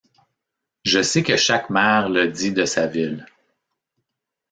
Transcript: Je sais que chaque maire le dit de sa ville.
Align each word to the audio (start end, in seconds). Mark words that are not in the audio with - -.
Je 0.83 1.03
sais 1.03 1.21
que 1.21 1.37
chaque 1.37 1.69
maire 1.69 2.09
le 2.09 2.27
dit 2.27 2.51
de 2.51 2.65
sa 2.65 2.87
ville. 2.87 3.27